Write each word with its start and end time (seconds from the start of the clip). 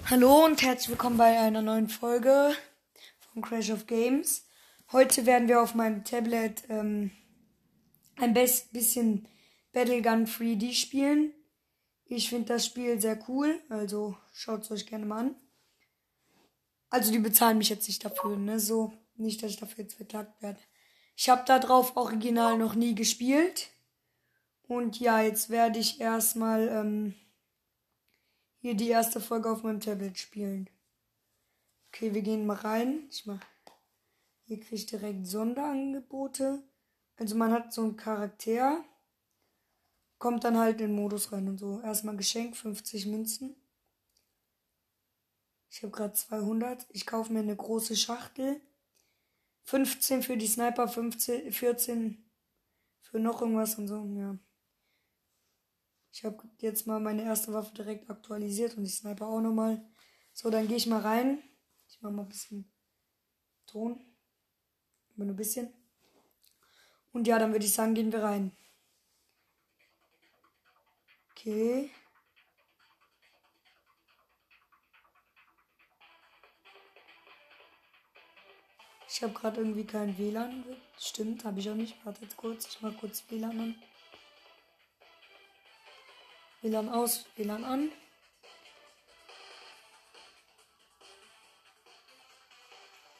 Hallo 0.00 0.46
und 0.46 0.62
herzlich 0.62 0.88
willkommen 0.88 1.18
bei 1.18 1.38
einer 1.38 1.60
neuen 1.60 1.88
Folge 1.88 2.56
von 3.20 3.42
Crash 3.42 3.70
of 3.70 3.86
Games. 3.86 4.46
Heute 4.90 5.26
werden 5.26 5.48
wir 5.48 5.62
auf 5.62 5.74
meinem 5.74 6.02
Tablet 6.02 6.64
ähm, 6.70 7.10
ein 8.16 8.34
bisschen 8.34 9.28
Battlegun 9.72 10.26
3D 10.26 10.72
spielen. 10.72 11.32
Ich 12.06 12.30
finde 12.30 12.54
das 12.54 12.66
Spiel 12.66 13.00
sehr 13.00 13.18
cool, 13.28 13.60
also 13.68 14.16
schaut 14.32 14.62
es 14.62 14.70
euch 14.70 14.86
gerne 14.86 15.06
mal 15.06 15.20
an. 15.20 15.36
Also 16.88 17.12
die 17.12 17.18
bezahlen 17.18 17.58
mich 17.58 17.68
jetzt 17.68 17.86
nicht 17.86 18.04
dafür, 18.04 18.36
ne? 18.36 18.58
So, 18.58 18.92
nicht, 19.16 19.42
dass 19.42 19.50
ich 19.52 19.58
dafür 19.58 19.84
jetzt 19.84 19.94
verklagt 19.94 20.42
werde. 20.42 20.58
Ich 21.16 21.28
habe 21.28 21.44
da 21.46 21.58
drauf 21.58 21.96
original 21.96 22.58
noch 22.58 22.74
nie 22.74 22.94
gespielt. 22.94 23.68
Und 24.66 24.98
ja, 24.98 25.20
jetzt 25.20 25.50
werde 25.50 25.78
ich 25.78 26.00
erstmal 26.00 26.68
ähm, 26.68 27.14
hier 28.62 28.76
die 28.76 28.88
erste 28.88 29.20
Folge 29.20 29.50
auf 29.50 29.64
meinem 29.64 29.80
Tablet 29.80 30.16
spielen. 30.16 30.70
Okay, 31.88 32.14
wir 32.14 32.22
gehen 32.22 32.46
mal 32.46 32.56
rein. 32.56 33.08
Ich 33.10 33.26
mach. 33.26 33.40
Hier 34.44 34.60
kriege 34.60 34.76
ich 34.76 34.86
direkt 34.86 35.26
Sonderangebote. 35.26 36.62
Also 37.16 37.36
man 37.36 37.50
hat 37.50 37.72
so 37.72 37.82
einen 37.82 37.96
Charakter. 37.96 38.84
Kommt 40.18 40.44
dann 40.44 40.56
halt 40.56 40.80
in 40.80 40.90
den 40.90 40.96
Modus 40.96 41.32
rein 41.32 41.48
und 41.48 41.58
so. 41.58 41.80
Erstmal 41.80 42.16
Geschenk, 42.16 42.56
50 42.56 43.06
Münzen. 43.06 43.56
Ich 45.68 45.82
habe 45.82 45.90
gerade 45.90 46.12
200. 46.12 46.86
Ich 46.90 47.04
kaufe 47.04 47.32
mir 47.32 47.40
eine 47.40 47.56
große 47.56 47.96
Schachtel. 47.96 48.60
15 49.64 50.22
für 50.22 50.36
die 50.36 50.46
Sniper, 50.46 50.86
15, 50.86 51.50
14 51.50 52.30
für 53.00 53.18
noch 53.18 53.42
irgendwas 53.42 53.74
und 53.76 53.88
so. 53.88 54.04
Ja. 54.16 54.38
Ich 56.12 56.24
habe 56.24 56.42
jetzt 56.58 56.86
mal 56.86 57.00
meine 57.00 57.24
erste 57.24 57.52
Waffe 57.54 57.72
direkt 57.74 58.10
aktualisiert 58.10 58.76
und 58.76 58.84
die 58.84 58.90
Sniper 58.90 59.26
auch 59.26 59.40
nochmal. 59.40 59.82
So, 60.34 60.50
dann 60.50 60.68
gehe 60.68 60.76
ich 60.76 60.86
mal 60.86 61.00
rein. 61.00 61.42
Ich 61.88 62.00
mache 62.02 62.12
mal 62.12 62.22
ein 62.22 62.28
bisschen 62.28 62.70
Ton. 63.66 63.98
Immer 65.16 65.26
nur 65.26 65.34
ein 65.34 65.36
bisschen. 65.36 65.72
Und 67.12 67.26
ja, 67.26 67.38
dann 67.38 67.52
würde 67.52 67.64
ich 67.64 67.72
sagen, 67.72 67.94
gehen 67.94 68.12
wir 68.12 68.22
rein. 68.22 68.52
Okay. 71.30 71.90
Ich 79.08 79.22
habe 79.22 79.32
gerade 79.32 79.60
irgendwie 79.60 79.86
kein 79.86 80.16
WLAN. 80.18 80.64
Stimmt, 80.98 81.44
habe 81.44 81.60
ich 81.60 81.70
auch 81.70 81.74
nicht. 81.74 82.04
Warte 82.04 82.22
jetzt 82.22 82.36
kurz. 82.36 82.66
Ich 82.66 82.80
mache 82.82 82.96
kurz 82.96 83.24
WLAN 83.30 83.60
an. 83.60 83.82
WLAN 86.62 86.88
aus, 86.88 87.26
WLAN 87.36 87.64
an. 87.64 87.90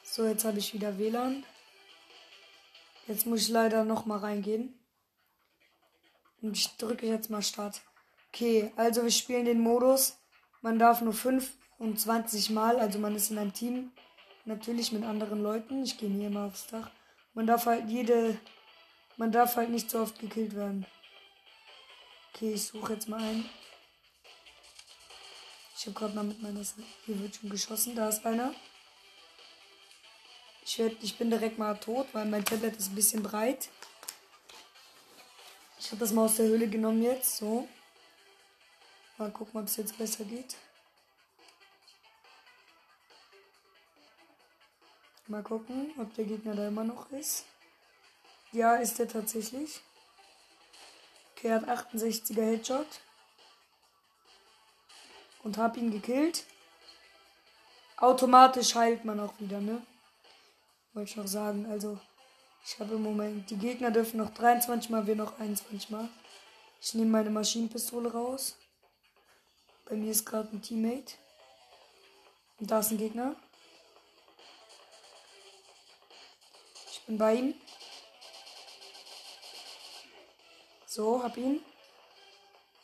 So, 0.03 0.25
jetzt 0.25 0.45
habe 0.45 0.59
ich 0.59 0.73
wieder 0.73 0.97
WLAN. 0.97 1.45
Jetzt 3.07 3.25
muss 3.25 3.41
ich 3.41 3.49
leider 3.49 3.83
noch 3.83 4.05
mal 4.05 4.19
reingehen. 4.19 4.79
Und 6.41 6.55
ich 6.55 6.77
drücke 6.77 7.05
jetzt 7.05 7.29
mal 7.29 7.41
Start. 7.41 7.81
Okay, 8.29 8.71
also 8.77 9.03
wir 9.03 9.11
spielen 9.11 9.45
den 9.45 9.59
Modus. 9.59 10.17
Man 10.61 10.79
darf 10.79 11.01
nur 11.01 11.13
25 11.13 12.49
Mal, 12.51 12.79
also 12.79 12.97
man 12.99 13.15
ist 13.15 13.29
in 13.29 13.37
einem 13.37 13.53
Team, 13.53 13.91
natürlich 14.45 14.93
mit 14.93 15.03
anderen 15.03 15.43
Leuten. 15.43 15.83
Ich 15.83 15.97
gehe 15.97 16.09
hier 16.09 16.29
mal 16.29 16.47
aufs 16.47 16.67
Dach. 16.67 16.89
Man 17.33 17.45
darf 17.45 17.65
halt 17.65 17.89
jede, 17.89 18.37
man 19.17 19.31
darf 19.31 19.57
halt 19.57 19.69
nicht 19.69 19.89
so 19.89 19.99
oft 19.99 20.19
gekillt 20.19 20.55
werden. 20.55 20.85
Okay, 22.35 22.53
ich 22.53 22.65
suche 22.65 22.93
jetzt 22.93 23.07
mal 23.07 23.21
einen. 23.21 23.47
Ich 25.77 25.85
habe 25.85 25.93
gerade 25.93 26.15
mal 26.15 26.23
mit 26.23 26.41
meiner. 26.41 26.61
Hier 27.05 27.19
wird 27.19 27.35
schon 27.35 27.49
geschossen. 27.49 27.95
Da 27.95 28.09
ist 28.09 28.25
einer. 28.25 28.55
Ich, 30.65 30.79
werd, 30.79 30.95
ich 31.03 31.15
bin 31.17 31.29
direkt 31.29 31.59
mal 31.59 31.75
tot, 31.75 32.07
weil 32.13 32.25
mein 32.25 32.43
Tablet 32.43 32.75
ist 32.75 32.89
ein 32.89 32.95
bisschen 32.95 33.21
breit. 33.21 33.69
Ich 35.79 35.87
habe 35.91 35.97
das 35.97 36.11
mal 36.11 36.25
aus 36.25 36.37
der 36.37 36.47
Höhle 36.47 36.67
genommen 36.67 37.03
jetzt. 37.03 37.37
So. 37.37 37.67
Mal 39.19 39.29
gucken, 39.31 39.59
ob 39.61 39.67
es 39.67 39.75
jetzt 39.75 39.97
besser 39.97 40.23
geht. 40.23 40.55
Mal 45.27 45.43
gucken, 45.43 45.93
ob 45.99 46.13
der 46.15 46.25
Gegner 46.25 46.55
da 46.55 46.67
immer 46.67 46.83
noch 46.83 47.11
ist. 47.11 47.45
Ja, 48.51 48.75
ist 48.77 48.99
er 48.99 49.07
tatsächlich. 49.07 49.81
Okay, 51.43 51.51
er 51.51 51.61
hat 51.61 51.91
68er 51.91 52.41
Headshot. 52.41 52.87
Und 55.43 55.57
hab 55.57 55.75
ihn 55.75 55.91
gekillt. 55.91 56.45
Automatisch 57.97 58.75
heilt 58.75 59.03
man 59.03 59.19
auch 59.19 59.33
wieder, 59.39 59.59
ne? 59.59 59.85
Wollte 60.93 61.09
ich 61.09 61.17
noch 61.17 61.27
sagen. 61.27 61.65
Also, 61.69 61.99
ich 62.65 62.79
habe 62.79 62.95
im 62.95 63.03
Moment. 63.03 63.49
Die 63.49 63.57
Gegner 63.57 63.91
dürfen 63.91 64.19
noch 64.19 64.33
23 64.33 64.89
Mal, 64.89 65.05
wir 65.05 65.17
noch 65.17 65.37
21 65.37 65.89
Mal. 65.89 66.07
Ich 66.79 66.93
nehme 66.93 67.11
meine 67.11 67.29
Maschinenpistole 67.29 68.13
raus. 68.13 68.55
Bei 69.83 69.95
mir 69.95 70.11
ist 70.11 70.25
gerade 70.25 70.47
ein 70.55 70.61
Teammate. 70.61 71.15
Und 72.57 72.71
da 72.71 72.79
ist 72.79 72.91
ein 72.91 72.97
Gegner. 72.97 73.35
Ich 76.89 77.01
bin 77.01 77.17
bei 77.17 77.35
ihm. 77.35 77.53
So, 80.95 81.23
hab 81.23 81.37
ihn. 81.37 81.59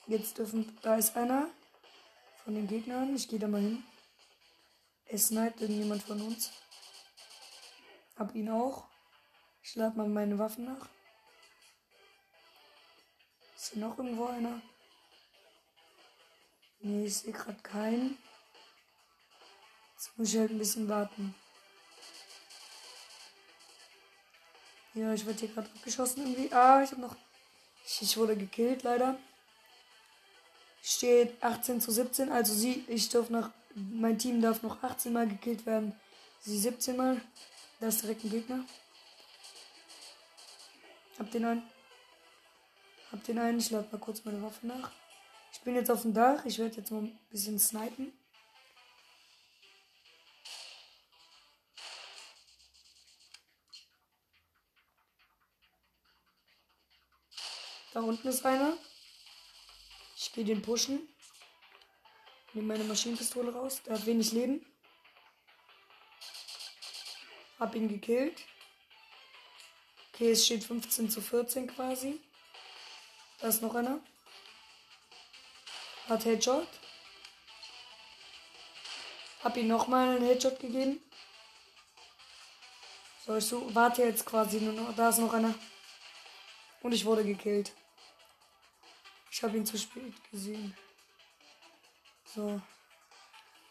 Jetzt 0.07 0.39
dürfen. 0.39 0.75
Da 0.81 0.95
ist 0.95 1.15
einer 1.15 1.47
von 2.43 2.55
den 2.55 2.65
Gegnern. 2.65 3.15
Ich 3.15 3.27
gehe 3.27 3.37
da 3.37 3.47
mal 3.47 3.61
hin. 3.61 3.83
Es 5.05 5.27
sniped 5.27 5.61
irgendjemand 5.61 6.01
von 6.01 6.19
uns. 6.19 6.51
Hab 8.17 8.33
ihn 8.33 8.49
auch. 8.49 8.87
Ich 9.61 9.75
lade 9.75 9.95
mal 9.95 10.07
meine 10.07 10.39
Waffen 10.39 10.65
nach. 10.65 10.89
Ist 13.55 13.73
hier 13.73 13.83
noch 13.83 13.95
irgendwo 13.99 14.25
einer? 14.25 14.59
Nee, 16.79 17.05
ich 17.05 17.15
sehe 17.15 17.31
gerade 17.31 17.61
keinen. 17.61 18.17
Jetzt 19.93 20.17
muss 20.17 20.33
ich 20.33 20.39
halt 20.39 20.49
ein 20.49 20.57
bisschen 20.57 20.89
warten. 20.89 21.35
Ja, 24.95 25.13
ich 25.13 25.23
werde 25.27 25.39
hier 25.41 25.49
gerade 25.49 25.69
abgeschossen 25.75 26.23
irgendwie. 26.23 26.51
Ah, 26.51 26.81
ich 26.81 26.89
habe 26.89 27.01
noch 27.01 27.15
ich 28.01 28.17
wurde 28.17 28.35
gekillt, 28.35 28.83
leider. 28.83 29.17
Steht 30.81 31.41
18 31.41 31.81
zu 31.81 31.91
17. 31.91 32.31
Also 32.31 32.53
sie, 32.53 32.85
ich 32.87 33.09
darf 33.09 33.29
noch, 33.29 33.49
mein 33.75 34.17
Team 34.17 34.41
darf 34.41 34.61
noch 34.63 34.81
18 34.83 35.11
Mal 35.11 35.27
gekillt 35.27 35.65
werden. 35.65 35.93
Sie 36.39 36.57
17 36.57 36.95
Mal. 36.95 37.21
Da 37.79 37.87
ist 37.87 38.01
direkt 38.03 38.23
ein 38.23 38.29
Gegner. 38.29 38.65
Hab 41.17 41.31
den 41.31 41.45
einen. 41.45 41.63
Hab 43.11 43.23
den 43.23 43.39
einen. 43.39 43.59
Ich 43.59 43.71
lade 43.71 43.87
mal 43.91 43.97
kurz 43.97 44.23
meine 44.23 44.41
Waffe 44.41 44.67
nach. 44.67 44.91
Ich 45.51 45.61
bin 45.61 45.75
jetzt 45.75 45.91
auf 45.91 46.03
dem 46.03 46.13
Dach. 46.13 46.45
Ich 46.45 46.59
werde 46.59 46.77
jetzt 46.77 46.91
mal 46.91 47.01
ein 47.01 47.19
bisschen 47.29 47.59
snipen. 47.59 48.13
Da 57.99 58.05
unten 58.05 58.29
ist 58.29 58.45
einer. 58.45 58.77
Ich 60.15 60.31
gehe 60.31 60.45
den 60.45 60.61
pushen. 60.61 61.05
Nehme 62.53 62.67
meine 62.67 62.85
Maschinenpistole 62.85 63.53
raus. 63.53 63.81
Der 63.85 63.95
hat 63.95 64.05
wenig 64.05 64.31
Leben. 64.31 64.65
Hab 67.59 67.75
ihn 67.75 67.89
gekillt. 67.89 68.39
Okay, 70.13 70.31
es 70.31 70.45
steht 70.45 70.63
15 70.63 71.09
zu 71.09 71.19
14 71.19 71.67
quasi. 71.67 72.21
Da 73.39 73.49
ist 73.49 73.61
noch 73.61 73.75
einer. 73.75 73.99
Hat 76.07 76.23
Headshot. 76.23 76.69
Hab 79.43 79.57
ihm 79.57 79.67
nochmal 79.67 80.15
einen 80.15 80.25
Headshot 80.25 80.57
gegeben. 80.57 81.03
So, 83.25 83.35
ich 83.35 83.45
so, 83.45 83.75
warte 83.75 84.03
jetzt 84.03 84.25
quasi 84.25 84.61
nur 84.61 84.71
noch. 84.71 84.95
Da 84.95 85.09
ist 85.09 85.17
noch 85.17 85.33
einer. 85.33 85.53
Und 86.81 86.93
ich 86.93 87.03
wurde 87.03 87.25
gekillt. 87.25 87.73
Ich 89.31 89.43
habe 89.43 89.57
ihn 89.57 89.65
zu 89.65 89.77
spät 89.77 90.13
gesehen. 90.31 90.75
So. 92.35 92.61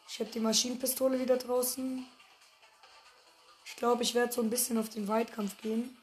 Ich 0.09 0.21
habe 0.21 0.31
die 0.31 0.41
Maschinenpistole 0.41 1.19
wieder 1.19 1.37
draußen. 1.37 2.07
Ich 3.65 3.77
glaube, 3.77 4.03
ich 4.03 4.15
werde 4.15 4.33
so 4.33 4.41
ein 4.41 4.51
bisschen 4.51 4.79
auf 4.79 4.89
den 4.89 5.07
Weitkampf 5.09 5.61
gehen. 5.61 5.97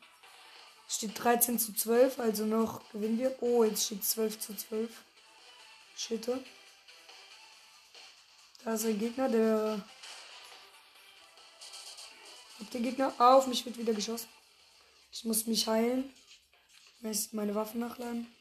Es 0.87 0.97
steht 0.97 1.23
13 1.23 1.57
zu 1.57 1.73
12, 1.73 2.19
also 2.19 2.45
noch 2.45 2.87
gewinnen 2.91 3.17
wir. 3.17 3.35
Oh, 3.41 3.63
jetzt 3.63 3.85
steht 3.85 4.05
12 4.05 4.39
zu 4.39 4.55
12. 4.55 4.89
Schitte. 5.97 6.43
Da 8.63 8.73
ist 8.73 8.85
ein 8.85 8.99
Gegner, 8.99 9.29
der. 9.29 9.83
Habt 12.59 12.73
der 12.73 12.81
Gegner? 12.81 13.13
auf 13.17 13.47
mich 13.47 13.65
wird 13.65 13.77
wieder 13.77 13.93
geschossen. 13.93 14.29
Ich 15.11 15.25
muss 15.25 15.45
mich 15.47 15.67
heilen. 15.67 16.13
Meine 17.31 17.55
Waffen 17.55 17.79
nachladen. 17.79 18.34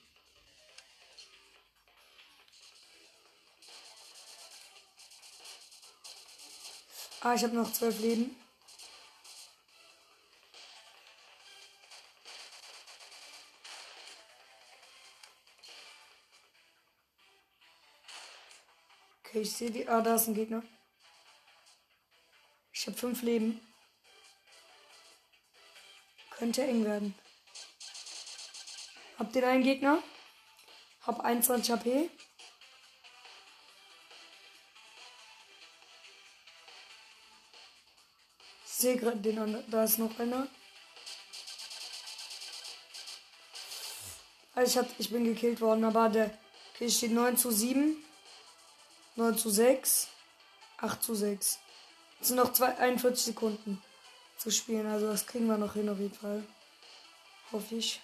Ah, 7.27 7.33
ich 7.33 7.43
habe 7.43 7.57
noch 7.57 7.73
zwölf 7.73 8.01
Leben. 8.01 8.37
Okay, 19.21 19.41
ich 19.41 19.53
sehe 19.57 19.71
die. 19.71 19.89
Ah, 19.89 20.03
da 20.03 20.17
ist 20.17 20.29
ein 20.29 20.35
Gegner. 20.35 20.63
Ich 22.75 22.87
habe 22.87 22.99
fünf 22.99 23.23
Leben. 23.23 23.59
Könnte 26.29 26.63
eng 26.63 26.85
werden. 26.85 27.15
Hab 29.19 29.33
den 29.33 29.45
einen 29.45 29.63
Gegner. 29.63 30.03
Hab 31.07 31.21
21 31.21 31.73
HP. 31.73 32.11
Sehe 38.85 38.97
gerade 38.97 39.17
den 39.17 39.39
anderen. 39.39 39.71
Da 39.71 39.85
ist 39.85 39.99
noch 39.99 40.19
einer. 40.19 40.47
Also 44.55 44.71
ich, 44.71 44.79
hab, 44.79 45.01
ich 45.01 45.11
bin 45.11 45.25
gekillt 45.25 45.61
worden, 45.61 45.85
aber 45.85 46.09
der. 46.11 46.39
Okay, 46.75 46.91
steht 46.91 47.13
9 47.13 47.37
zu 47.37 47.51
7. 47.51 47.97
9 49.17 49.39
zu 49.39 49.49
6. 49.49 50.09
8 50.79 51.03
zu 51.03 51.15
6. 51.15 51.59
Es 52.21 52.29
sind 52.29 52.37
noch 52.37 52.53
zwei, 52.53 52.77
41 52.77 53.25
Sekunden 53.25 53.83
zu 54.37 54.51
spielen. 54.51 54.87
Also 54.87 55.07
das 55.07 55.27
kriegen 55.27 55.47
wir 55.47 55.57
noch 55.57 55.75
hin 55.75 55.89
auf 55.89 55.99
jeden 55.99 56.15
Fall. 56.15 56.45
Hoffe 57.53 57.77
ich. 57.77 58.03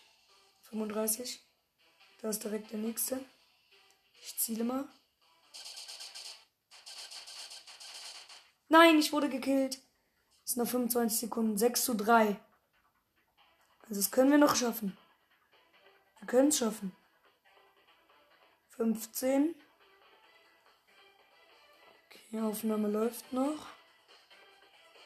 35. 0.71 1.41
Da 2.23 2.31
ist 2.31 2.43
direkt 2.43 2.71
der 2.71 2.79
nächste. 2.79 3.23
Ich 4.23 4.39
ziele 4.39 4.65
mal. 4.65 4.85
Nein, 8.69 8.99
ich 8.99 9.13
wurde 9.13 9.29
gekillt. 9.29 9.79
Es 10.51 10.55
sind 10.55 10.65
noch 10.65 10.71
25 10.73 11.21
Sekunden. 11.21 11.57
6 11.57 11.85
zu 11.85 11.95
3. 11.95 12.37
Also 13.83 14.01
das 14.01 14.11
können 14.11 14.33
wir 14.33 14.39
noch 14.39 14.57
schaffen. 14.57 14.99
Wir 16.19 16.27
können 16.27 16.49
es 16.49 16.59
schaffen. 16.59 16.91
15. 18.71 19.55
Okay, 22.09 22.41
Aufnahme 22.41 22.89
läuft 22.89 23.33
noch. 23.33 23.69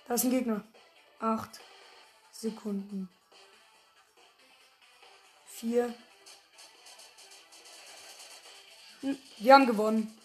Da 0.08 0.14
ist 0.14 0.24
ein 0.24 0.30
Gegner. 0.30 0.64
8 1.20 1.60
Sekunden. 2.30 3.10
4. 5.48 5.94
Hm, 9.02 9.18
wir 9.36 9.52
haben 9.52 9.66
gewonnen. 9.66 10.18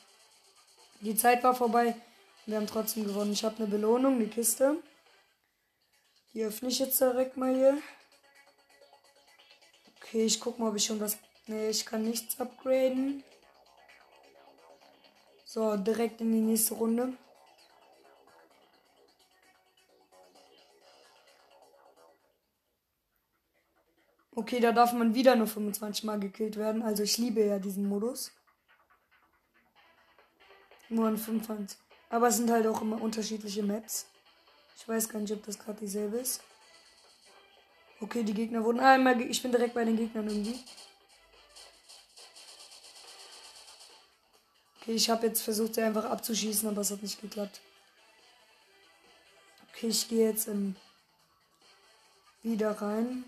Die 1.02 1.18
Zeit 1.18 1.44
war 1.44 1.56
vorbei. 1.56 1.94
Wir 2.46 2.56
haben 2.56 2.68
trotzdem 2.68 3.04
gewonnen. 3.04 3.34
Ich 3.34 3.44
habe 3.44 3.58
eine 3.58 3.68
Belohnung, 3.68 4.16
eine 4.16 4.28
Kiste. 4.28 4.82
Die 6.34 6.44
öffne 6.44 6.70
ich 6.70 6.80
jetzt 6.80 7.00
direkt 7.02 7.38
mal 7.38 7.54
hier. 7.54 7.82
Okay, 9.98 10.26
ich 10.26 10.40
guck 10.40 10.60
mal, 10.60 10.70
ob 10.70 10.76
ich 10.76 10.86
schon 10.86 11.00
was. 11.00 11.18
Nee, 11.48 11.70
ich 11.70 11.86
kann 11.86 12.04
nichts 12.04 12.40
upgraden. 12.40 13.24
So, 15.46 15.76
direkt 15.78 16.22
in 16.22 16.32
die 16.32 16.42
nächste 16.42 16.76
Runde. 16.76 17.14
Okay, 24.36 24.60
da 24.60 24.72
darf 24.72 24.94
man 24.94 25.16
wieder 25.16 25.36
nur 25.36 25.48
25 25.48 26.06
Mal 26.06 26.20
gekillt 26.20 26.56
werden. 26.56 26.82
Also 26.82 27.04
ich 27.04 27.18
liebe 27.18 27.44
ja 27.44 27.60
diesen 27.60 27.88
Modus. 27.88 28.32
Nur 30.88 31.08
an 31.08 31.18
25. 31.18 31.78
Aber 32.10 32.30
es 32.30 32.38
sind 32.38 32.50
halt 32.50 32.66
auch 32.66 32.82
immer 32.82 33.02
unterschiedliche 33.02 33.64
Maps. 33.64 34.06
Ich 34.80 34.88
weiß 34.88 35.10
gar 35.10 35.20
nicht, 35.20 35.34
ob 35.34 35.46
das 35.46 35.60
gerade 35.60 35.80
dieselbe 35.80 36.18
ist. 36.18 36.42
Okay, 38.00 38.24
die 38.24 38.34
Gegner 38.34 38.64
wurden 38.64 38.80
einmal. 38.80 39.20
Ich 39.22 39.42
bin 39.42 39.52
direkt 39.52 39.74
bei 39.74 39.84
den 39.84 39.98
Gegnern 39.98 40.28
irgendwie. 40.28 40.58
Okay, 44.80 44.94
ich 44.94 45.10
habe 45.10 45.28
jetzt 45.28 45.42
versucht, 45.42 45.76
sie 45.76 45.82
einfach 45.82 46.06
abzuschießen, 46.06 46.70
aber 46.70 46.82
es 46.82 46.92
hat 46.92 47.04
nicht 47.04 47.20
geklappt. 47.20 47.60
Okay, 49.70 49.88
ich 49.88 50.08
gehe 50.08 50.30
jetzt 50.30 50.48
ähm, 50.48 50.78
wieder 52.42 52.72
rein. 52.82 53.26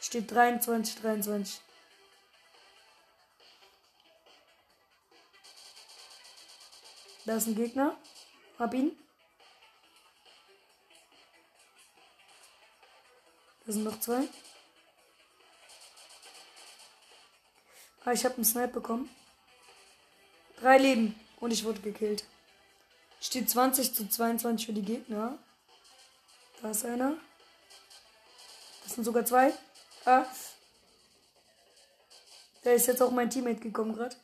Steht 0.00 0.30
23, 0.30 1.00
23. 1.00 1.60
Da 7.26 7.36
ist 7.36 7.46
ein 7.46 7.54
Gegner. 7.54 7.96
Hab 8.58 8.74
ihn. 8.74 8.96
Da 13.68 13.74
sind 13.74 13.84
noch 13.84 14.00
zwei. 14.00 14.26
Ah, 18.02 18.12
ich 18.12 18.24
habe 18.24 18.36
einen 18.36 18.46
Snipe 18.46 18.68
bekommen. 18.68 19.10
Drei 20.58 20.78
Leben. 20.78 21.14
Und 21.38 21.50
ich 21.50 21.64
wurde 21.64 21.80
gekillt. 21.80 22.24
Steht 23.20 23.50
20 23.50 23.94
zu 23.94 24.08
22 24.08 24.64
für 24.64 24.72
die 24.72 24.80
Gegner. 24.80 25.36
Da 26.62 26.70
ist 26.70 26.86
einer. 26.86 27.18
Das 28.84 28.94
sind 28.94 29.04
sogar 29.04 29.26
zwei. 29.26 29.52
Ah. 30.06 30.24
Da 32.62 32.70
ist 32.70 32.86
jetzt 32.86 33.02
auch 33.02 33.10
mein 33.10 33.28
Teammate 33.28 33.60
gekommen 33.60 33.92
gerade. 33.92 34.16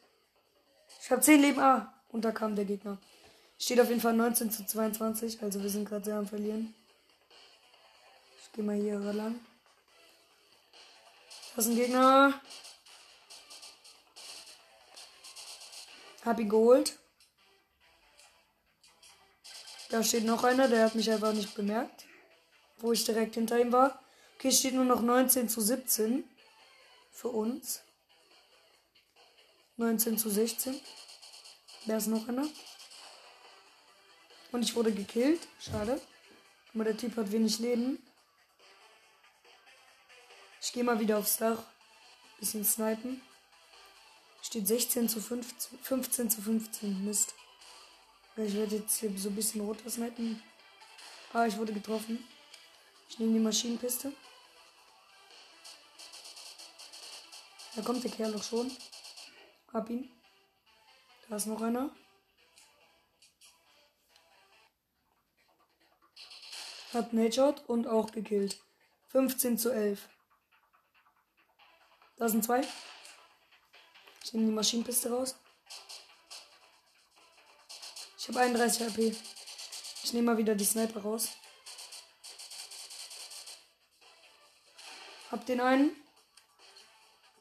Ich 1.02 1.10
habe 1.10 1.20
10 1.20 1.42
Leben. 1.42 1.60
Ah. 1.60 1.92
Und 2.08 2.24
da 2.24 2.32
kam 2.32 2.56
der 2.56 2.64
Gegner. 2.64 2.96
Steht 3.58 3.78
auf 3.78 3.90
jeden 3.90 4.00
Fall 4.00 4.14
19 4.14 4.50
zu 4.50 4.64
22. 4.64 5.42
Also 5.42 5.62
wir 5.62 5.68
sind 5.68 5.86
gerade 5.86 6.06
sehr 6.06 6.16
am 6.16 6.26
Verlieren. 6.26 6.74
Gehe 8.54 8.62
mal 8.62 8.76
hier 8.76 9.00
lang. 9.00 9.40
Das 11.56 11.66
ist 11.66 11.72
ein 11.72 11.76
Gegner. 11.76 12.40
Hab 16.24 16.38
ihn 16.38 16.48
geholt. 16.48 16.96
Da 19.90 20.02
steht 20.02 20.24
noch 20.24 20.44
einer, 20.44 20.68
der 20.68 20.84
hat 20.84 20.94
mich 20.94 21.10
einfach 21.10 21.32
nicht 21.32 21.54
bemerkt. 21.54 22.04
Wo 22.78 22.92
ich 22.92 23.04
direkt 23.04 23.34
hinter 23.34 23.58
ihm 23.58 23.72
war. 23.72 24.02
Okay, 24.36 24.52
steht 24.52 24.74
nur 24.74 24.84
noch 24.84 25.02
19 25.02 25.48
zu 25.48 25.60
17. 25.60 26.24
Für 27.10 27.28
uns. 27.28 27.82
19 29.78 30.16
zu 30.16 30.30
16. 30.30 30.80
Da 31.86 31.96
ist 31.96 32.06
noch 32.06 32.28
einer. 32.28 32.46
Und 34.52 34.62
ich 34.62 34.76
wurde 34.76 34.92
gekillt. 34.92 35.46
Schade. 35.58 36.00
Aber 36.72 36.84
der 36.84 36.96
Typ 36.96 37.16
hat 37.16 37.32
wenig 37.32 37.58
Leben. 37.58 38.03
Ich 40.64 40.72
gehe 40.72 40.82
mal 40.82 40.98
wieder 40.98 41.18
aufs 41.18 41.36
Dach. 41.36 41.62
Bisschen 42.40 42.64
snipen. 42.64 43.20
Steht 44.40 44.66
16 44.66 45.10
zu 45.10 45.20
15, 45.20 45.78
15 45.78 46.30
zu 46.30 46.40
15. 46.40 47.04
Mist. 47.04 47.34
Ich 48.38 48.54
werde 48.54 48.76
jetzt 48.76 48.96
hier 48.96 49.12
so 49.18 49.28
ein 49.28 49.34
bisschen 49.34 49.60
runter 49.60 49.90
snipen. 49.90 50.42
Ah, 51.34 51.44
ich 51.44 51.58
wurde 51.58 51.74
getroffen. 51.74 52.26
Ich 53.10 53.18
nehme 53.18 53.34
die 53.34 53.40
Maschinenpiste. 53.40 54.14
Da 57.76 57.82
kommt 57.82 58.02
der 58.02 58.10
Kerl 58.10 58.32
doch 58.32 58.42
schon. 58.42 58.74
Hab 59.70 59.90
ihn. 59.90 60.10
Da 61.28 61.36
ist 61.36 61.46
noch 61.46 61.60
einer. 61.60 61.94
Hat 66.94 67.10
einen 67.10 67.20
Headshot 67.20 67.68
und 67.68 67.86
auch 67.86 68.10
gekillt. 68.12 68.58
15 69.08 69.58
zu 69.58 69.70
11. 69.70 70.08
Da 72.16 72.28
sind 72.28 72.44
zwei. 72.44 72.60
Ich 74.22 74.32
nehme 74.32 74.46
die 74.46 74.52
Maschinenpiste 74.52 75.10
raus. 75.10 75.36
Ich 78.18 78.28
habe 78.28 78.40
31 78.40 78.86
HP. 78.86 79.16
Ich 80.04 80.12
nehme 80.12 80.32
mal 80.32 80.38
wieder 80.38 80.54
die 80.54 80.64
Sniper 80.64 81.00
raus. 81.02 81.30
Hab 85.30 85.44
den 85.46 85.60
einen. 85.60 85.90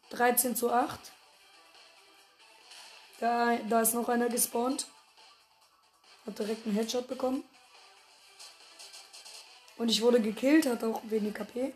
13 0.10 0.56
zu 0.56 0.72
8. 0.72 1.00
Da, 3.20 3.56
da 3.58 3.82
ist 3.82 3.94
noch 3.94 4.10
einer 4.10 4.30
gespawnt. 4.30 4.88
Hat 6.26 6.38
direkt 6.40 6.66
einen 6.66 6.76
Headshot 6.76 7.08
bekommen. 7.08 7.44
Und 9.78 9.90
ich 9.90 10.02
wurde 10.02 10.22
gekillt, 10.22 10.66
hat 10.66 10.84
auch 10.84 11.02
wenig 11.06 11.34
KP. 11.34 11.74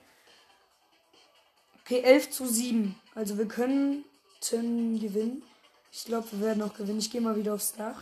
Okay, 1.87 2.01
11 2.01 2.31
zu 2.31 2.45
7. 2.45 2.99
Also 3.15 3.37
wir 3.37 3.47
könnten 3.47 4.03
gewinnen. 4.99 5.41
Ich 5.89 6.03
glaube, 6.03 6.27
wir 6.33 6.41
werden 6.41 6.61
auch 6.61 6.73
gewinnen. 6.73 6.99
Ich 6.99 7.09
gehe 7.09 7.21
mal 7.21 7.37
wieder 7.37 7.53
aufs 7.53 7.75
Dach. 7.75 8.01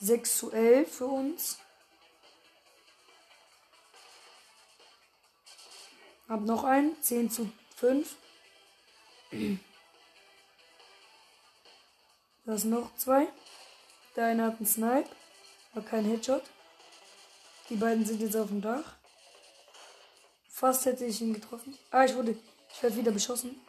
6 0.00 0.36
zu 0.36 0.52
11 0.52 0.96
für 0.96 1.06
uns. 1.06 1.58
Hab 6.28 6.42
noch 6.42 6.64
einen. 6.64 7.00
10 7.00 7.30
zu 7.30 7.50
5. 7.76 8.14
Da 12.44 12.58
sind 12.58 12.68
noch 12.68 12.94
zwei. 12.96 13.28
Der 14.14 14.26
eine 14.26 14.44
hat 14.44 14.58
einen 14.58 14.66
Snipe. 14.66 15.08
Aber 15.72 15.86
kein 15.86 16.04
Headshot. 16.04 16.42
Die 17.70 17.76
beiden 17.76 18.04
sind 18.04 18.20
jetzt 18.20 18.36
auf 18.36 18.48
dem 18.48 18.60
Dach. 18.60 18.98
Fast 20.50 20.84
hätte 20.84 21.06
ich 21.06 21.22
ihn 21.22 21.32
getroffen. 21.32 21.78
Ah, 21.90 22.04
ich 22.04 22.14
wurde. 22.14 22.36
Ich 22.78 22.82
werde 22.84 22.96
wieder 22.96 23.10
beschossen. 23.10 23.60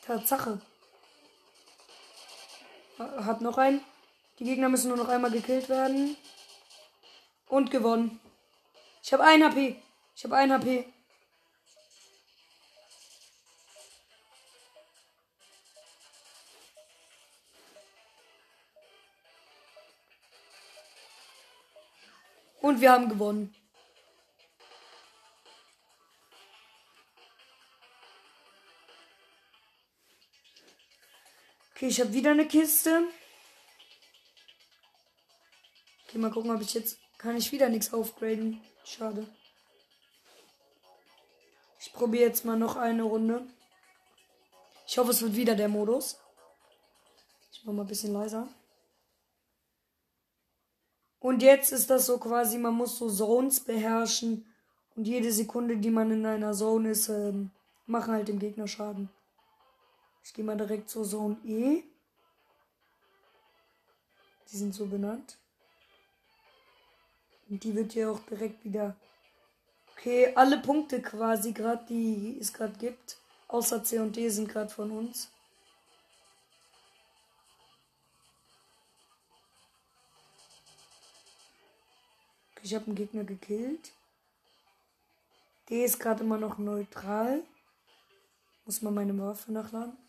Tatsache. 0.00 0.58
Hab 2.98 3.42
noch 3.42 3.58
einen. 3.58 3.84
Die 4.38 4.44
Gegner 4.44 4.70
müssen 4.70 4.88
nur 4.88 4.96
noch 4.96 5.08
einmal 5.10 5.30
gekillt 5.30 5.68
werden. 5.68 6.16
Und 7.48 7.70
gewonnen. 7.70 8.20
Ich 9.02 9.12
habe 9.12 9.22
ein 9.24 9.44
HP. 9.44 9.82
Ich 10.16 10.24
habe 10.24 10.36
ein 10.36 10.50
HP. 10.50 10.90
Und 22.62 22.80
wir 22.80 22.90
haben 22.90 23.10
gewonnen. 23.10 23.54
Okay, 31.84 31.90
ich 31.90 32.00
habe 32.00 32.14
wieder 32.14 32.30
eine 32.30 32.48
Kiste. 32.48 33.06
Okay, 36.06 36.16
mal 36.16 36.30
gucken, 36.30 36.50
ob 36.50 36.62
ich 36.62 36.72
jetzt. 36.72 36.98
Kann 37.18 37.36
ich 37.36 37.52
wieder 37.52 37.68
nichts 37.68 37.92
aufgraden. 37.92 38.62
Schade. 38.84 39.26
Ich 41.78 41.92
probiere 41.92 42.24
jetzt 42.24 42.46
mal 42.46 42.58
noch 42.58 42.76
eine 42.76 43.02
Runde. 43.02 43.46
Ich 44.86 44.96
hoffe, 44.96 45.10
es 45.10 45.20
wird 45.20 45.36
wieder 45.36 45.54
der 45.56 45.68
Modus. 45.68 46.18
Ich 47.52 47.62
mache 47.66 47.76
mal 47.76 47.82
ein 47.82 47.88
bisschen 47.88 48.14
leiser. 48.14 48.48
Und 51.20 51.42
jetzt 51.42 51.70
ist 51.70 51.90
das 51.90 52.06
so 52.06 52.16
quasi, 52.16 52.56
man 52.56 52.72
muss 52.72 52.96
so 52.96 53.10
Zones 53.10 53.60
beherrschen. 53.60 54.50
Und 54.96 55.06
jede 55.06 55.30
Sekunde, 55.30 55.76
die 55.76 55.90
man 55.90 56.10
in 56.10 56.24
einer 56.24 56.54
Zone 56.54 56.92
ist, 56.92 57.10
ähm, 57.10 57.50
machen 57.84 58.14
halt 58.14 58.28
dem 58.28 58.38
Gegner 58.38 58.68
Schaden. 58.68 59.10
Ich 60.24 60.32
gehe 60.32 60.44
mal 60.44 60.56
direkt 60.56 60.88
zur 60.88 61.04
Zone 61.04 61.36
E. 61.44 61.82
Die 64.50 64.56
sind 64.56 64.74
so 64.74 64.86
benannt. 64.86 65.36
Und 67.48 67.62
die 67.62 67.74
wird 67.74 67.92
hier 67.92 68.10
auch 68.10 68.20
direkt 68.20 68.64
wieder. 68.64 68.96
Okay, 69.92 70.32
alle 70.34 70.58
Punkte 70.60 71.02
quasi 71.02 71.52
gerade, 71.52 71.84
die 71.86 72.38
es 72.40 72.52
gerade 72.52 72.76
gibt, 72.78 73.18
außer 73.48 73.84
C 73.84 73.98
und 73.98 74.16
D 74.16 74.28
sind 74.30 74.48
gerade 74.48 74.70
von 74.70 74.90
uns. 74.90 75.30
Ich 82.62 82.74
habe 82.74 82.86
einen 82.86 82.94
Gegner 82.94 83.24
gekillt. 83.24 83.92
D 85.68 85.84
ist 85.84 86.00
gerade 86.00 86.24
immer 86.24 86.38
noch 86.38 86.56
neutral. 86.56 87.42
Muss 88.64 88.80
man 88.80 88.94
meine 88.94 89.16
Waffe 89.18 89.52
nachladen. 89.52 90.03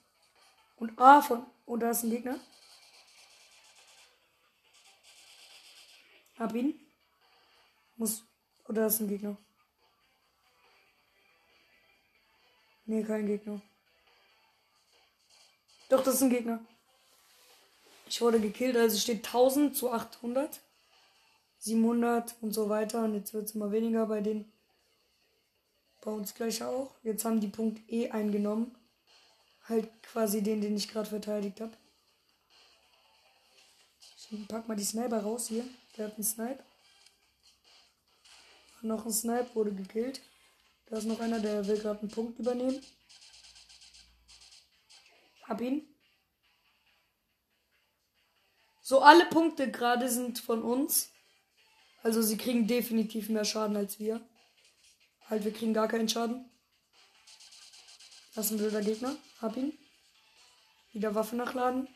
Und 0.78 1.00
A 1.00 1.22
von. 1.22 1.46
Und 1.66 1.80
da 1.80 1.92
ist 1.92 2.04
ein 2.04 2.10
Gegner. 2.10 2.40
Hab 6.38 6.54
ihn. 6.54 6.80
Muss. 7.96 8.24
Oder 8.68 8.82
da 8.82 8.88
ist 8.88 9.00
ein 9.00 9.08
Gegner. 9.08 9.38
Nee, 12.86 13.04
kein 13.04 13.26
Gegner. 13.26 13.62
Doch, 15.90 16.04
das 16.04 16.16
ist 16.16 16.22
ein 16.24 16.30
Gegner. 16.30 16.60
Ich 18.08 18.22
wurde 18.22 18.40
gekillt, 18.40 18.78
also 18.78 18.98
steht 18.98 19.26
1000 19.26 19.76
zu 19.76 19.92
800. 19.92 20.62
700 21.60 22.36
und 22.42 22.54
so 22.54 22.70
weiter. 22.70 23.04
Und 23.04 23.16
jetzt 23.16 23.34
wird 23.34 23.46
es 23.46 23.56
immer 23.56 23.72
weniger 23.72 24.06
bei 24.06 24.22
den. 24.22 24.52
Bei 26.02 26.12
uns 26.12 26.36
gleich 26.36 26.62
auch. 26.64 26.94
Jetzt 27.02 27.26
haben 27.26 27.40
die 27.40 27.48
Punkt 27.48 27.82
E 27.92 28.12
eingenommen. 28.12 28.76
Halt 29.68 30.04
quasi 30.04 30.42
den, 30.44 30.62
den 30.62 30.76
ich 30.76 30.88
gerade 30.88 31.10
verteidigt 31.10 31.60
habe. 31.60 31.76
Ich 34.32 34.48
pack 34.48 34.68
mal 34.68 34.76
die 34.76 34.84
Sniper 34.84 35.22
raus 35.22 35.48
hier. 35.48 35.66
Der 35.98 36.08
hat 36.08 36.16
einen 36.16 36.24
Snipe. 36.24 36.64
Noch 38.82 39.06
ein 39.06 39.12
Snipe 39.12 39.54
wurde 39.56 39.74
gekillt. 39.74 40.22
Da 40.88 40.98
ist 40.98 41.06
noch 41.06 41.20
einer, 41.20 41.40
der 41.40 41.66
will 41.66 41.80
gerade 41.80 42.02
einen 42.02 42.12
Punkt 42.12 42.40
übernehmen. 42.40 42.80
Hab 45.44 45.62
ihn. 45.62 45.88
So, 48.82 49.02
alle 49.02 49.26
Punkte 49.26 49.72
gerade 49.72 50.10
sind 50.10 50.38
von 50.38 50.62
uns. 50.62 51.10
Also 52.04 52.22
sie 52.22 52.38
kriegen 52.38 52.68
definitiv 52.68 53.30
mehr 53.30 53.46
Schaden 53.46 53.76
als 53.76 54.00
wir. 54.00 54.22
Halt, 55.28 55.44
wir 55.44 55.52
kriegen 55.54 55.74
gar 55.74 55.88
keinen 55.88 56.08
Schaden. 56.08 56.48
Das 58.36 58.46
ist 58.46 58.52
ein 58.52 58.58
blöder 58.58 58.82
Gegner. 58.82 59.16
Hab 59.46 59.56
ihn. 59.58 59.78
Wieder 60.92 61.14
Waffe 61.14 61.36
nachladen. 61.36 61.88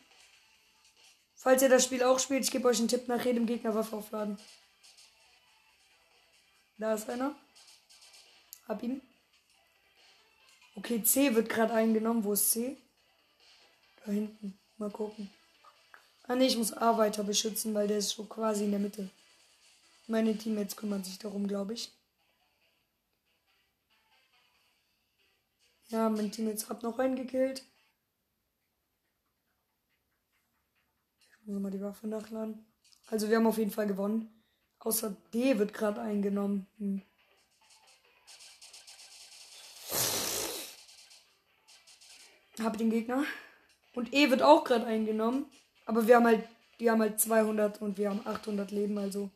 Falls 1.34 1.64
ihr 1.64 1.70
das 1.70 1.84
Spiel 1.84 2.04
auch 2.04 2.20
spielt, 2.20 2.44
ich 2.44 2.52
gebe 2.52 2.68
euch 2.68 2.78
einen 2.78 2.90
Tipp 2.90 3.08
nach 3.08 3.26
jedem 3.26 3.48
Gegner 3.48 3.74
Waffe 3.74 3.96
aufladen. 3.96 4.38
Da 6.78 6.94
ist 6.94 7.10
einer. 7.10 7.34
Hab 8.68 8.84
ihn. 8.84 9.02
Okay, 10.76 11.02
C 11.02 11.34
wird 11.34 11.50
gerade 11.50 11.74
eingenommen. 11.74 12.24
Wo 12.24 12.34
ist 12.34 12.52
C? 12.52 12.78
Da 14.06 14.12
hinten. 14.12 14.60
Mal 14.78 14.92
gucken. 14.92 15.32
Ah 16.28 16.36
ne, 16.36 16.46
ich 16.46 16.56
muss 16.56 16.72
A 16.72 17.00
weiter 17.00 17.24
beschützen, 17.24 17.74
weil 17.74 17.88
der 17.88 17.98
ist 17.98 18.10
so 18.10 18.26
quasi 18.26 18.66
in 18.66 18.72
der 18.72 18.80
Mitte. 18.80 19.10
Meine 20.06 20.38
Teammates 20.38 20.76
kümmern 20.76 21.04
sich 21.04 21.18
darum, 21.18 21.48
glaube 21.48 21.74
ich. 21.74 21.92
Ja, 25.90 26.08
mein 26.10 26.32
Teammates 26.32 26.70
hat 26.70 26.84
noch 26.84 27.00
einen 27.00 27.16
gekillt. 27.16 27.64
Ich 31.42 31.48
muss 31.48 31.60
mal 31.60 31.72
die 31.72 31.82
Waffe 31.82 32.08
nachladen. 32.08 32.66
Also 33.08 33.28
wir 33.28 33.38
haben 33.38 33.48
auf 33.48 33.58
jeden 33.58 33.72
Fall 33.72 33.88
gewonnen. 33.88 34.30
Außer 34.80 35.16
D 35.34 35.58
wird 35.58 35.74
gerade 35.74 36.00
eingenommen. 36.00 36.68
Hm. 36.78 37.02
Hab 42.60 42.78
den 42.78 42.92
Gegner. 42.92 43.24
Und 43.96 44.14
E 44.14 44.30
wird 44.30 44.44
auch 44.44 44.64
gerade 44.64 44.86
eingenommen. 44.86 45.46
Aber 45.86 46.08
wir 46.08 46.18
haben 46.18 46.28
halt, 46.28 46.48
die 46.80 46.92
haben 46.92 47.02
halt 47.02 47.20
200 47.20 47.82
und 47.82 47.98
wir 47.98 48.12
haben 48.12 48.26
800 48.26 48.70
Leben, 48.70 48.98
also 49.00 49.32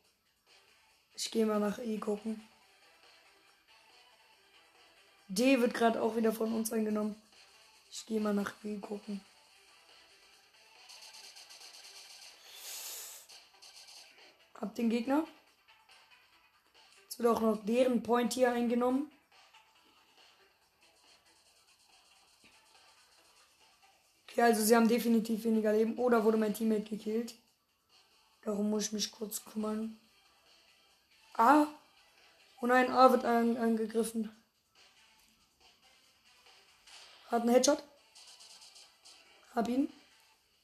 ich 1.15 1.31
gehe 1.31 1.47
mal 1.47 1.59
nach 1.59 1.79
E 1.79 1.97
gucken. 1.97 2.41
D 5.33 5.59
wird 5.59 5.73
gerade 5.73 5.99
auch 5.99 6.15
wieder 6.15 6.31
von 6.31 6.53
uns 6.53 6.71
eingenommen. 6.71 7.15
Ich 7.91 8.05
gehe 8.05 8.19
mal 8.19 8.35
nach 8.35 8.53
E 8.63 8.77
gucken. 8.77 9.19
Hab 14.53 14.75
den 14.75 14.91
Gegner. 14.91 15.25
Jetzt 17.03 17.17
wird 17.17 17.29
auch 17.29 17.41
noch 17.41 17.65
deren 17.65 18.03
Point 18.03 18.33
hier 18.33 18.51
eingenommen. 18.51 19.11
Okay, 24.27 24.43
also 24.43 24.63
sie 24.63 24.75
haben 24.75 24.87
definitiv 24.87 25.43
weniger 25.45 25.73
Leben. 25.73 25.97
Oder 25.97 26.23
wurde 26.23 26.37
mein 26.37 26.53
Teammate 26.53 26.83
gekillt. 26.83 27.33
Darum 28.43 28.69
muss 28.69 28.85
ich 28.85 28.91
mich 28.91 29.11
kurz 29.11 29.43
kümmern. 29.43 29.99
A. 31.33 31.65
Oh 32.61 32.67
nein, 32.67 32.91
A 32.91 33.11
wird 33.11 33.25
an, 33.25 33.57
angegriffen. 33.57 34.29
Hat 37.33 37.41
einen 37.41 37.49
Headshot. 37.49 37.81
Hab 39.55 39.67
ihn. 39.67 39.89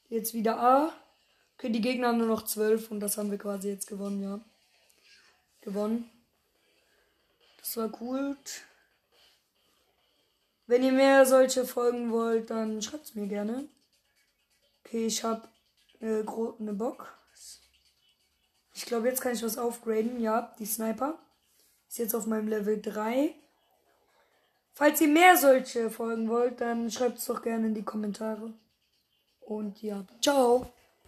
Jetzt 0.08 0.34
wieder 0.34 0.56
A. 0.60 0.92
Okay, 1.56 1.68
die 1.70 1.80
Gegner 1.80 2.06
haben 2.06 2.18
nur 2.18 2.28
noch 2.28 2.44
12 2.44 2.92
und 2.92 3.00
das 3.00 3.18
haben 3.18 3.32
wir 3.32 3.38
quasi 3.38 3.70
jetzt 3.70 3.88
gewonnen, 3.88 4.22
ja. 4.22 4.38
Gewonnen. 5.62 6.08
Das 7.58 7.76
war 7.76 7.88
gut. 7.88 8.62
Wenn 10.68 10.84
ihr 10.84 10.92
mehr 10.92 11.26
solche 11.26 11.64
Folgen 11.66 12.12
wollt, 12.12 12.50
dann 12.50 12.80
schreibt 12.80 13.06
es 13.06 13.14
mir 13.16 13.26
gerne. 13.26 13.68
Okay, 14.84 15.06
ich 15.06 15.24
habe 15.24 15.48
äh, 15.98 16.22
eine 16.60 16.72
Bock. 16.72 17.18
Ich 18.74 18.86
glaube, 18.86 19.08
jetzt 19.08 19.20
kann 19.20 19.32
ich 19.32 19.42
was 19.42 19.58
aufgraden. 19.58 20.20
Ja, 20.20 20.54
die 20.60 20.66
Sniper. 20.66 21.18
Ist 21.88 21.98
jetzt 21.98 22.14
auf 22.14 22.26
meinem 22.26 22.46
Level 22.46 22.80
3. 22.80 23.34
Falls 24.80 24.98
ihr 25.02 25.08
mehr 25.08 25.36
solche 25.36 25.90
Folgen 25.90 26.30
wollt, 26.30 26.62
dann 26.62 26.90
schreibt 26.90 27.18
es 27.18 27.26
doch 27.26 27.42
gerne 27.42 27.66
in 27.66 27.74
die 27.74 27.82
Kommentare. 27.82 28.54
Und 29.40 29.82
ja, 29.82 30.06
ciao. 30.22 30.72